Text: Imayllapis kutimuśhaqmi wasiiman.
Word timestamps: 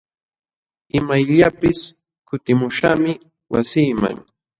Imayllapis 0.97 1.79
kutimuśhaqmi 2.27 3.13
wasiiman. 3.51 4.17